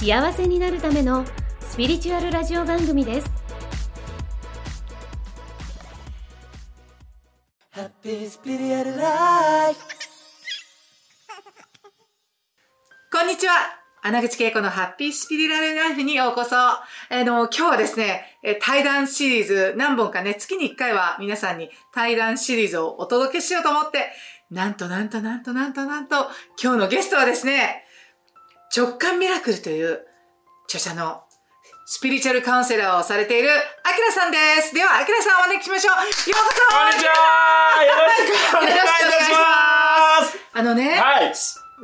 [0.00, 1.26] 幸せになるための
[1.60, 3.30] スピリチュアルラジオ番組です
[7.70, 9.80] ハッピースピリアルライフ
[13.12, 13.52] こんにちは。
[14.00, 16.56] 穴口恵子のハッピースピリラルライフにようこそ。
[16.56, 24.10] あの、今日はですね、え対談シリーズ何本かね、月に1回は皆さんに対談シリーズをお届けしようと思って、
[24.50, 26.16] なんとなんとなんとなんとなんと、
[26.62, 27.84] 今日のゲストはですね、
[28.74, 30.00] 直感ミラクルという
[30.66, 31.22] 著者の
[31.86, 33.52] スピリチュアルカウンセラーをされている、ア
[33.92, 34.72] キラさんです。
[34.72, 35.96] では、アキラさんをお招きしましょう。
[35.96, 38.86] ようこそこんにちはよろしくお願いいた
[39.24, 41.32] しますあのね、はい。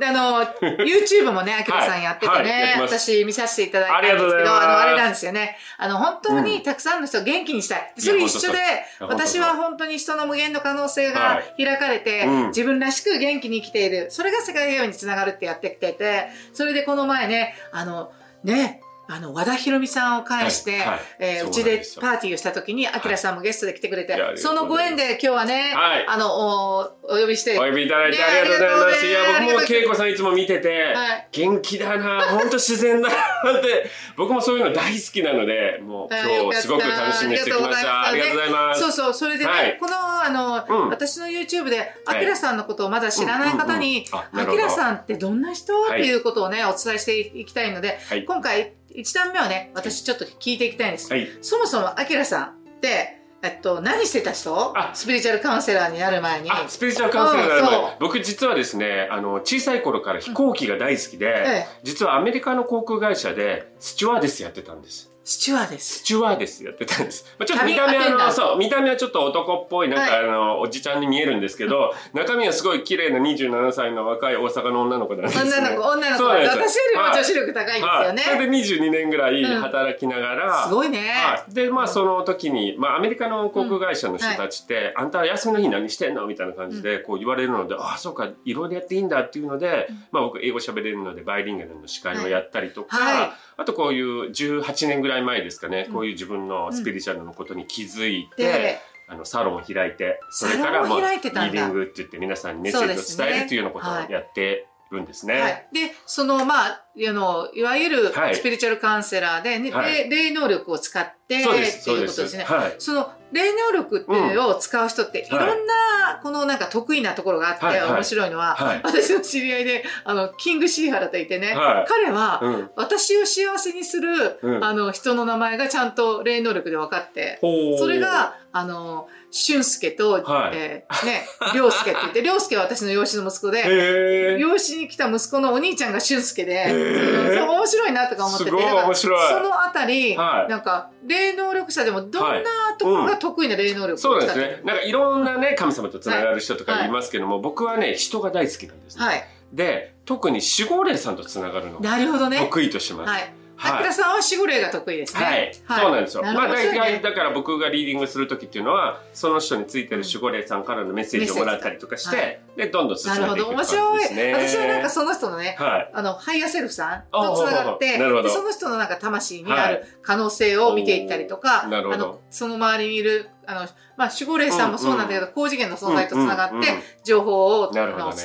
[0.01, 5.57] あの、YouTube もね、アキラさんやっててはいはい私見させていただいたんですけど、あの、あれなんですよね。
[5.77, 7.93] あの、本当にたくさんの人を元気にしたい。
[7.97, 8.57] それ一緒で
[8.99, 14.07] 私は本当に人の無限の可能性が開かれて、うん自分らしく元気に生きている。
[14.09, 18.11] それが世界平和につながるってやってきてて、それでこの前ね、あの、
[18.43, 26.05] ね、あの、和田博美さんを介して、はえううちでパーティーをした時に、アキラさんもゲストで来てくれて、そうのご縁で今日はね、はい。
[26.07, 29.05] あの、おお呼びして、お呼びいただいてねありがとうございます。
[29.05, 33.15] いや、僕も恵子さんいつも見ててはい、元気だな、ほんと自然だな
[33.59, 38.07] って、僕もそういうの大好きなので、もう今日すごく楽しみにしてきました。
[38.07, 38.81] ありがとうございます。
[38.81, 39.77] そうそう、それでね、はい。
[39.79, 39.95] この、
[40.27, 40.89] あの、うん。
[40.89, 42.19] 私の YouTube で、あはい。
[42.21, 44.27] きらさんのことをまだ知らない方にうんうんうん。
[44.27, 44.63] あ、なるほど。
[44.63, 46.01] あきらさんってどんな人、はい。
[46.01, 48.25] っていうことをね、お伝えしていきたいので、はい。
[48.25, 51.11] 今回、一段目はね、私ちょっと聞いていきたいんです。
[51.11, 51.27] はい。
[51.41, 52.49] そもそも、あきらさんっ
[52.81, 54.73] て、えっと、何してた人？
[54.75, 54.95] あ。
[54.95, 56.49] スピリチュアルカウンセラーになる前に。
[56.51, 57.81] あ、スピリチュアルカウンセラーになるうんそう。
[57.83, 61.67] 前僕実はですね、あの、小さい頃から飛行機が大好きで、ええ。
[61.83, 65.11] 実はアメリカの航空会社でスチュワーデスやってたんです。
[65.27, 65.99] スチュワーです。
[65.99, 67.25] スチュワーデスやってたんです。
[67.37, 75.51] まあ、ちょっと見た目あの、そう、見た目はちょっと男っぽい、なんか、はいあの、おじちゃんに見えるんですけど、中身はすごい綺麗な27歳の若い大阪の女の子なんです、ね。
[75.51, 76.23] 女の子、女の子。
[76.23, 77.87] 私よりもはい女子力高いんですよね。
[77.99, 80.99] はいそれで22年ぐらいうん働きながら、すごいね。
[80.99, 81.53] はい。
[81.53, 105.39] で、まあ、その時に、まあ、アメリカの航空会社の人たちって、あんた休みの日何してんのみたいな感じで、こう言われるので、ああ、そうか、いろいろやっていいんだっていうので、まあ、僕、英語喋れるので、バイリンガルの司会をやったりとか、はいあとこういう18年ぐらい前ですかね、こういう自分のスピリチュアルのことに気づいて、で、あの、サロンを開いて、それから、まあ、リーディングって言って皆さんにメッセージを伝えるというようなことをやってるんですね。
[105.39, 105.67] はい。
[105.71, 111.35] で、その、まあ、あの、いわゆるはいスピリチュアルカウンセラーで、ねはい霊霊能力を使って、って。
[111.35, 112.43] いうことですすね。
[112.43, 112.75] はい。
[112.79, 115.29] その、霊能力っていうのを使う人って、い。
[115.29, 118.81] ろんな、このなんか得意なところがあって、面白いのは、はい。
[118.83, 121.85] 私の知り合いで、あの、キングシーハラといてね、はい。
[121.87, 122.69] 彼は、うん。
[122.75, 124.63] 私を幸せにする、うん。
[124.63, 144.61] あの、人の名前がちゃんと霊能力で分かって、それ、が、あの、俊介と、はいえーね、良介って言って、 良介は私の養子の息子で、養子に来た息子のお兄ちゃんが俊介で、ーそう面白いなとか思ってて、そのあたり、はいなんか、霊能力者でもどんなところが得意な霊能力をそうなん使ってですね。
[144.65, 149.05] なんかいろんなね、神様とつながる人とかいますけども、僕はね、人が大好きなんですね。
[149.05, 149.23] はい。
[149.53, 152.39] で、特に守護霊さんとつながるのをなるほどね。
[152.39, 153.09] 得意とします。
[153.09, 153.33] はい。
[153.57, 153.71] はい。
[153.71, 155.51] 桜さんは守護霊が得意ですね。
[155.65, 156.23] はい、そうなんですよ。
[156.23, 156.61] まあなるほど。
[156.61, 156.99] 大体、ね。
[156.99, 163.35] だから僕がリーディングするときっていうのは、その人についてる守護霊さんからのメッセージをもらったりとかして、で、どんどん進なるほど。
[163.35, 164.33] めていく感じ面白い。
[164.33, 165.91] 私はなんかその人のね、はい。
[165.93, 168.23] あの、ハイヤーセルフさんあとつながって、なるほど。
[168.23, 171.93] でその人のなんか魂にある可能性を見ていったりとか、おーなるほど。
[171.95, 176.67] あの、その周りにいる、あの、まあ、守護霊さんもそうなんだけど、高次元の存在とつながって、
[177.03, 177.83] 情報を、お伝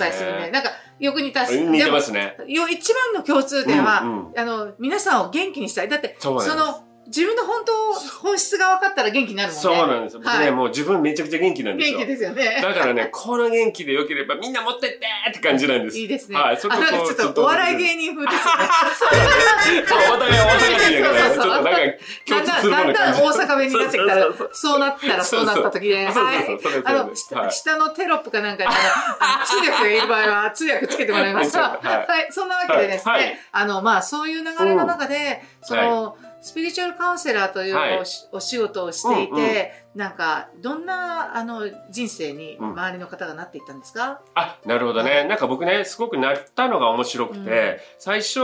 [0.09, 2.37] えするんで、なんか、よく似たし、似てますね。
[2.47, 5.89] よ一番の共通点は、うんうんあの、皆さんを元気にしたい。
[5.89, 6.41] だって、その、
[7.07, 7.73] 自分の本当、
[8.21, 9.63] 本質が分かったら元気になるもんね。
[9.63, 10.21] そうなんですよ。
[10.21, 11.99] 僕ね、はいもう自分めちゃくちゃ元気なんですよ。
[11.99, 12.61] 元気ですよね。
[12.63, 15.99] だからね、この元気で良ければみんな持ってってって感じなんです。
[15.99, 16.39] いいですね。
[16.39, 18.69] はい、そあ、なんかちょっとお笑い芸人風ですよね。
[20.15, 21.73] お互い大阪人やから、そうそうそう
[22.25, 23.23] ちょっとなんか共通するもだんだんだん。
[23.23, 26.83] 大阪弁になってきたらそうそうそう、そうなったらそうなった時で、そうはいそうそうそう。
[26.85, 28.71] あの、下下のテロップかなんかに、
[29.45, 31.57] 通訳がいる場合は 通訳つけてもらいます。
[31.57, 38.03] ははいい、そんなわけでですね、あの、まあ、そういう流れの中で、その、スピリチュアルカウンセラーというはい。
[38.33, 39.47] お仕事をしていうんうん。
[39.47, 42.71] て、なんか、どんな、あの、人生にうん。
[42.73, 44.21] 周りの方がなっていったんですか？
[44.35, 45.25] あ、なるほどね。
[45.25, 47.77] なんか僕ね、すごくなったのが面白くて、うん。
[47.99, 48.41] 最初、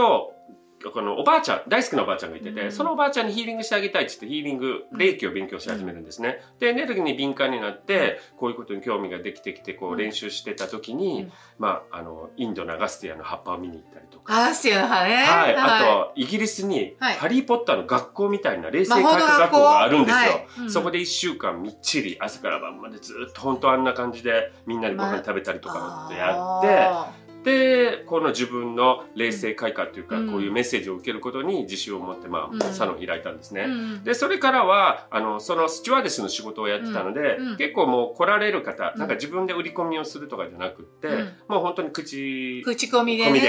[0.93, 2.71] このおばあちゃん、大好きなおばあちゃんがいてて、うん。
[2.71, 6.41] そのおばあちゃんにヒーリングしてあげたいって言ってヒーリング、霊気を勉強し始めるんですね。
[6.59, 9.97] で、エネルギーに敏感になって、こういうことに興味ができてきて、こううん。
[9.97, 11.31] 練習してた時に、うん。
[11.57, 15.15] まあ、あの、インドのアガスティアの葉っぱを見に行ったりとか、アースティアの葉ね。
[15.15, 17.15] はい、あと、イギリスに、はい。
[17.15, 20.69] ハリー・ポッターの学校みたいな霊性魔法の科学学校があるんですよ。
[20.69, 27.11] そこで1週間みっちり朝から晩までずっと本当あんな感じでみんなでご飯食べたりとかってやって、あ
[27.43, 30.31] でこの自分の霊性開花というか、うん。
[30.31, 32.59] こういうメッセージを受けることに自信を持って、まあうん。
[32.73, 33.67] サロンを開いたんですね。
[34.03, 38.99] でそれからはあのそのスチュワーデスの仕事をやってたので、結構もう来られる方、うん。
[38.99, 41.33] なんか自分で売り込みをするとかじゃなくって、うん。
[41.47, 43.39] もう本当に口口コミでね。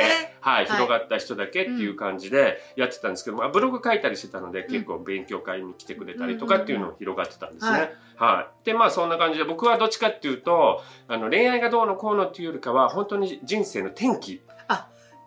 [0.40, 0.66] はい、はい。
[0.66, 7.72] 広がった人だけっていう感じでやってたんですけど、まあ、ブログ書いたりしてたので、結構勉強会に来てくれたりとかっていうのを広がってたんですね。
[7.72, 7.92] はい。
[8.16, 8.66] はい。
[8.66, 14.42] で、まあそんな感じで、僕はどっちかっていうと、あの恋愛がどうのこうのっていうよりかは、本当に人生の転機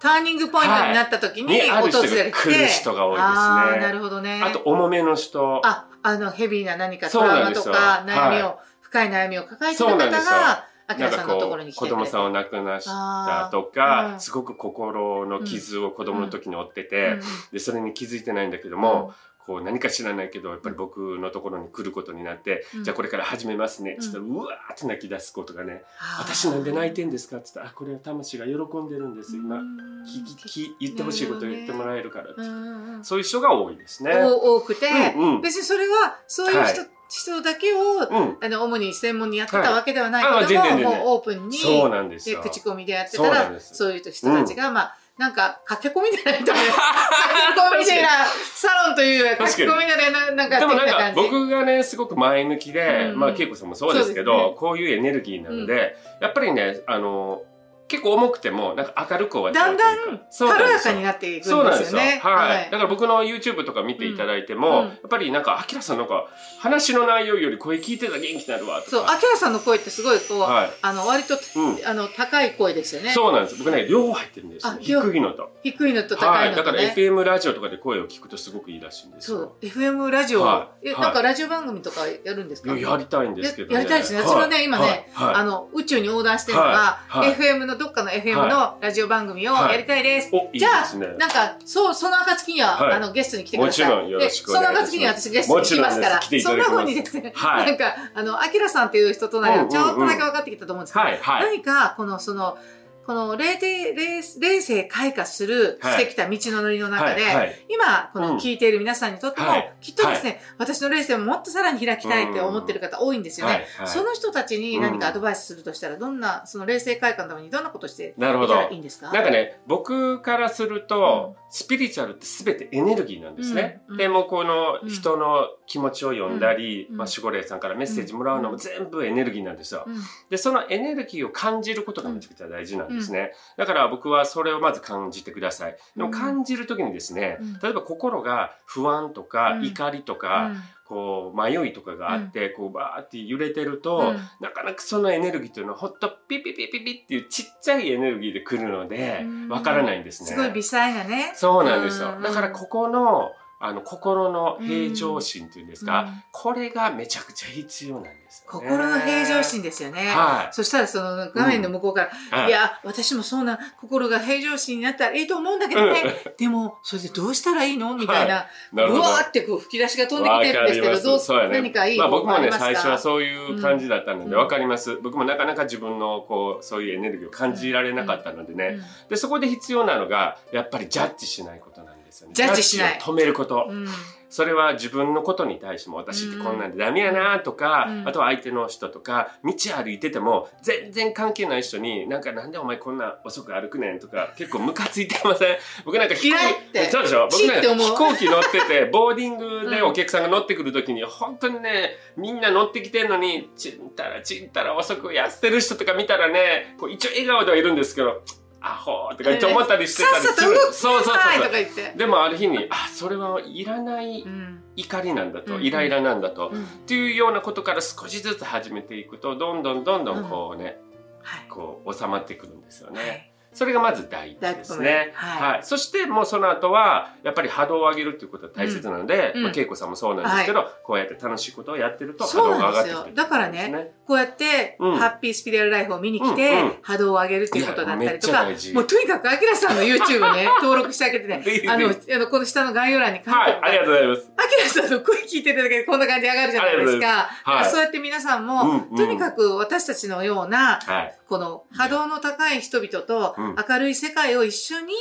[0.04, 2.32] ターニングポイントになった時ににあ訪れて。
[2.32, 3.26] 来る人が多いですね。
[3.26, 4.42] ああ、なるほどね。
[4.44, 5.62] あと、重めの人。
[5.66, 11.88] あ、あの、ヘビーな何かトラウマとか、悩みを、は深い悩みを抱えてる方が、なんかラさんのとここう子。
[11.88, 17.22] 供さんを亡くなしたとか、うんすごく心の傷を子供の時に負ってうて、ん。
[17.54, 19.14] でそれに気づいてないんだけども、
[19.46, 22.84] こう何か知らないけどやっぱり僕のところに来ることになって、うん。
[22.84, 25.84] じゃあこれから始めますねっつったら、うわーって泣き出すことがね
[26.20, 29.58] 「私なんで泣いてんですか?」っつったらあ「これは魂が喜んでるんです今。
[29.58, 34.16] 聞き聞言ってほしいことを言ってもらえるから」うんうんうんそういう人が多いですね。
[34.16, 35.42] お多くて、うんうん。
[35.42, 40.84] 別にそれは、そういう人,、は人だけを、うん、あの、主に専門にやってたわけではないけども、はい。
[40.84, 42.36] もうオープンに、そうなんです。
[42.38, 54.54] 口コミでやってたらそういう人たちが、まあ、なんか、駆け込みでないみたいな、 駆け込みみたいな、サロンという駆け込みでな、なんか、でもなんか僕がねすごく前向きで、うんまあ恵子さんもそうですけどね。
[54.58, 57.44] こういうエネルギーなので、やっぱりねあの
[57.88, 62.00] 結構重くてもなんか明るく終わっちゃだうだんそうなん軽やかになっていくんですよそうなんですよ。
[62.00, 62.20] ね。
[62.24, 62.72] はい。
[62.72, 66.28] だから僕の YouTube とか見ていただいても、うんうんやっぱりなんか、アキラさんなんか、
[66.60, 68.90] 話の内容より声聞いてたら元気になるわとか。
[68.92, 70.70] そう、アキラさんの声ってすごい、こう、はい。
[70.82, 73.12] あの、割と、うんあの、高い声ですよね。
[73.12, 73.58] そうなんです。
[73.58, 74.78] 僕ね、両方入ってるんですよあ。
[74.80, 75.52] 低いのと。
[75.64, 76.56] 低いのと高はいい。
[76.56, 76.96] だからのとね。
[76.96, 82.74] FM ラジオとかで声を聞くとすごくいいらしいんですそうよ。、FM ラジオ、えはいはいなんかラジオ番組とかやるんですか？
[82.74, 83.74] いややりたいんですけどね。
[83.76, 84.22] ややりたいですね。
[84.22, 89.72] は私もね、今ね、はいはいあの、宇宙に横断してるのが、はいはい FM のどっかの FM のラジオ番組をはい。
[89.74, 90.30] やりたいです。
[90.32, 91.08] お、いいじゃあですね。
[91.18, 92.94] なんか、そう、その暁には、はい。
[92.94, 93.86] あの、ゲストに来てください。
[93.88, 94.92] もちろんよろしくお願いします。
[94.92, 97.66] でその暁には私ゲストに来ますから、そんな風にですね、はい。
[97.66, 101.44] なんか、あの、アキラさんっていう人となりちょっとだけ分かってきたと思うんですけど、はい、はい。
[101.44, 102.58] 何か、この、その、
[103.06, 105.94] この霊的、霊霊性開花する、はい。
[106.00, 107.66] してきた道の乗りの中で、はいはい。
[107.70, 109.74] 今、こうんの聞いている皆さんにとっても、はい。
[109.82, 113.54] きっとですね、私の霊性ももっとさらに開きたいって思ってる方多いんですよね。
[113.54, 113.88] はいはい。
[113.88, 119.12] その人たちに何かアドバイスするとしたら、どんな、その霊性開花のためにどんなことしていたらいいんですか？
[119.12, 123.82] なんかね、僕からすると、スピリチュアルって全てエネルギーなんですね。
[123.90, 126.98] うんでもこの人の気持ちを読んだり、うん。
[126.98, 129.84] まあ、守護霊さんからメッセージもらうのも全部エネルギーなんですよ。
[129.86, 129.96] うん。
[130.30, 133.32] で、そのエネルギーを感じることがめちゃくちゃ大事なんですね。
[133.58, 135.78] だから僕はそれをまず感じてください。
[135.96, 140.52] でも感じるときにですね、うん例えば心が不安とかうん怒りとか、
[140.86, 150.30] こう迷いとかがあって、こうバーって揺れてると、うんなかなかそのエネルギーというのはほんとピピピピピっていうちっちゃいエネルギーで来るのでうんわからないんですね。
[150.30, 151.32] すごい微細なね。
[151.36, 152.14] そうなんですよ。
[152.18, 153.32] うんだからここの
[153.66, 158.68] あの心の平常心っていうんですか、うんこれがめちゃくちゃ必要なんですよ、ね。
[158.68, 160.08] 心の平常心ですよね。
[160.08, 166.04] はいそしたらその画面の向こうから、はいいや、私もそうな心が平常心になったらいいと思うんだけどね。
[166.38, 167.96] でも、それでどうしたらいいの？
[167.96, 169.00] みたいな、なるほど。
[169.00, 171.54] うわーってこう吹き出しが飛んできてるんですけど、どうそうやね。
[171.54, 174.98] 何かいいまあ僕もね、最初はそういう感じだったので、うんわかります。
[174.98, 178.80] 僕もなかなか自分のこう、そういうエネルギーを感じられなかったのでね。
[179.10, 182.34] で、そこで必要なのが、やっぱりジャッジしないことなんですよね。
[182.34, 183.00] ジャッジしない。
[183.00, 183.68] 止めること。
[183.70, 183.88] うん。
[184.30, 188.08] それは自分のことに対しても私ってこんなんでダメやなとか、うん。
[188.08, 195.58] あとは相手の人とか道歩いてても全然関係ない人になんかなんでお前こんな遅く歩くねんとか 結構ムカついてません？
[195.86, 196.86] 僕なんか飛行嫌いって。
[196.90, 197.28] そうでしょ？
[197.32, 208.24] 僕なんか飛行機乗ってて ボーディングでお客さんが乗ってくる時に本当にねみんな乗ってきてんのにちんたらちんたら遅くやってる人とか見たらねこう一応笑顔ではいるんですけど
[208.66, 211.98] アホーとか言って思ったりしてたりするそうそうそう。
[211.98, 214.64] でもある日にあそれはいらないうん。
[214.76, 220.78] 怒りなんだと、うんイライラなんだと、うんっていうようなことから少しずつ始めていくとどんどんどんどんこうね、
[221.22, 221.48] はい。
[221.50, 223.33] こう収まってくるんですよね。
[223.54, 225.12] それがまず第一ですね。
[225.14, 225.54] はい。
[225.54, 225.64] はい。
[225.64, 229.44] そしてもうその後は、やっぱり波動を上げるっていうことが大切なので、うん。
[229.44, 232.88] まあ、恵子さんもそうなんですけど、こうやって楽しいことをやってると波そう動がなんですよ。
[232.88, 233.16] 上がってくる。
[233.16, 234.96] だからねこうやって、うん。
[234.98, 236.74] ハッピースピリアルライフを見に来て、うんうん。
[236.82, 241.44] 波動を上げるっていうことだったりとかもうとにかく、アキラさんの YouTube ね、 登録してあげてね。
[241.70, 244.32] あの、あのこの下の概要欄に書いてはい、ありがとうございます。
[244.38, 247.30] アキラさんの声聞いてるだけでこんな感じで上がるじゃないですか。
[247.44, 247.66] はい。
[247.66, 248.96] そうやって皆さんも、うんうん。
[248.96, 251.18] とにかく私たちのような、はい。
[251.28, 254.94] この波動の高い人々とうん明るい世界を一緒に。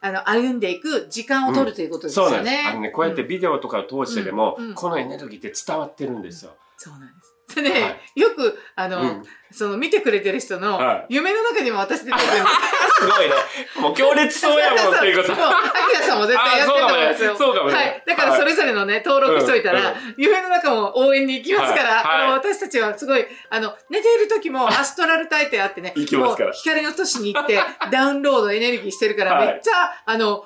[0.00, 2.30] あの、歩んでいく時間を取るということですよね。
[2.30, 2.68] そうなんです。
[2.68, 6.56] あのね、こうやってビデオとかを通してでも、このエネルギーって伝わってるんですよ。
[6.76, 7.23] そうなんです。
[7.54, 9.22] でね、はよく、あの、うん。
[9.54, 11.14] その見てくれてる人の、はい。
[11.14, 12.22] 夢の中にも私出てくる。
[12.98, 13.34] すごいね。
[13.76, 15.28] もう強烈そうやもんっていうこと。
[15.28, 17.32] そう、アキラさんも絶対やってると思うんですよ。
[17.32, 17.74] あそうかもね。
[17.74, 18.02] はい。
[18.04, 22.04] だからそれぞれのね、登録しといたら、う夢の中も応援に行きますから、はい。
[22.04, 22.24] はい。
[22.24, 26.46] あの、私たちはすごい、あの、寝ている時もアストラル体ってあってね、行きますから。
[26.48, 27.60] もう光の都市に行って、
[27.92, 29.46] ダウンロードエネルギーしてるから、はい。
[29.46, 30.44] めっちゃ、あの、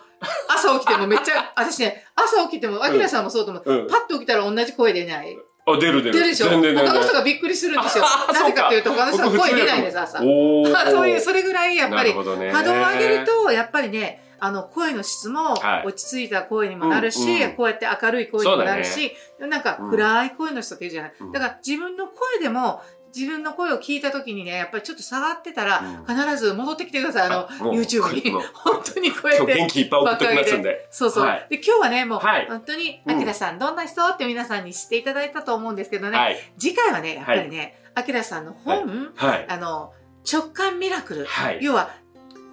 [0.49, 3.73] 朝起きてもめっちゃ、私ね、朝起きても、アキラさんもそうと思う。
[3.73, 3.87] うん。
[3.87, 5.39] パッと起きたら同じ声出ない。
[5.75, 6.13] あ、出る出る。
[6.13, 6.49] 出るでしょ。
[6.49, 8.05] 全然他の人がびっくりするんですよ。
[8.07, 10.91] あなぜかというと、他の人は声出ないんです、僕朝。
[10.91, 15.87] そういう、それぐらいやっぱり波動を上げると、やっぱりね、あの、声の質もはい。
[15.87, 17.57] 落ち着いた声にもなるし、うんうん。
[17.57, 21.13] こうやって明るい声にもなるし、なんかうん暗い声の人っているじゃない。
[21.21, 21.33] うん。
[21.33, 22.83] だから自分の声でも、
[23.15, 27.29] 自分の声を聞いた時にね、やっぱりちょっと下がってたら、うん必ず戻ってきてください。
[27.29, 28.31] あの、YouTube に。
[28.55, 29.55] 本当にこうやって。
[29.55, 30.89] 元気いっぱい送っておきますんで。
[30.91, 31.25] そうそう。
[31.25, 36.37] はいで、今日はね、もう、はい本当に、うんアキラさん、どんな人って皆さんに知っていただいたと思うんですけどね、はい。
[36.59, 39.47] 次回はね、やっぱりね、アキラさんの本、はい。
[39.49, 39.93] あの、
[40.31, 41.25] 直感ミラクル。
[41.25, 41.91] はい要は、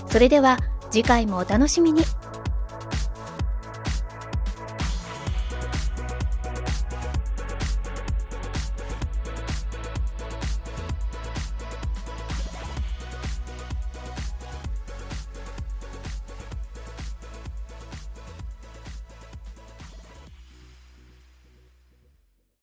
[0.06, 0.58] それでは
[0.92, 2.04] 次回もお楽しみに。